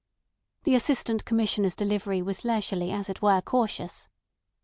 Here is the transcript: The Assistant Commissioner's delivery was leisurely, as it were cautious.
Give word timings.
The 0.63 0.73
Assistant 0.73 1.25
Commissioner's 1.25 1.75
delivery 1.75 2.23
was 2.23 2.43
leisurely, 2.43 2.91
as 2.91 3.07
it 3.07 3.21
were 3.21 3.39
cautious. 3.39 4.09